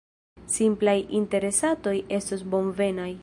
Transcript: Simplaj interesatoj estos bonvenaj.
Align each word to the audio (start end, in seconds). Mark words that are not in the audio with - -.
Simplaj 0.53 0.95
interesatoj 1.19 1.95
estos 2.21 2.47
bonvenaj. 2.55 3.11